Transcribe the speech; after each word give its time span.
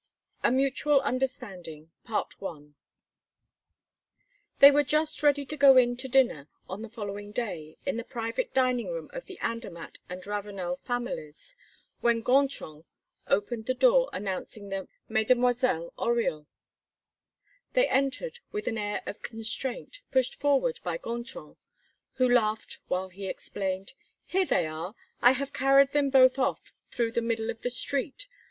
A 0.41 0.51
Mutual 0.51 0.99
Understanding 1.01 1.91
They 4.57 4.71
were 4.71 4.83
just 4.83 5.21
ready 5.21 5.45
to 5.45 5.55
go 5.55 5.77
in 5.77 5.95
to 5.97 6.07
dinner, 6.07 6.47
on 6.67 6.81
the 6.81 6.89
following 6.89 7.31
day, 7.31 7.77
in 7.85 7.97
the 7.97 8.03
private 8.03 8.51
dining 8.51 8.87
room 8.89 9.11
of 9.13 9.25
the 9.25 9.37
Andermatt 9.41 9.99
and 10.09 10.25
Ravenel 10.25 10.77
families, 10.77 11.55
when 11.99 12.23
Gontran 12.23 12.85
opened 13.27 13.67
the 13.67 13.75
door 13.75 14.09
announcing 14.11 14.69
the 14.69 14.87
"Mesdemoiselles 15.07 15.91
Oriol." 15.99 16.47
They 17.73 17.87
entered, 17.87 18.39
with 18.51 18.65
an 18.65 18.79
air 18.79 19.03
of 19.05 19.21
constraint, 19.21 20.01
pushed 20.11 20.33
forward 20.33 20.79
by 20.83 20.97
Gontran, 20.97 21.57
who 22.15 22.27
laughed 22.27 22.79
while 22.87 23.09
he 23.09 23.27
explained: 23.27 23.93
"Here 24.25 24.45
they 24.45 24.65
are! 24.65 24.95
I 25.21 25.33
have 25.33 25.53
carried 25.53 25.91
them 25.91 26.09
both 26.09 26.39
off 26.39 26.73
through 26.89 27.11
the 27.11 27.21
middle 27.21 27.51
of 27.51 27.61
the 27.61 27.69
street. 27.69 28.25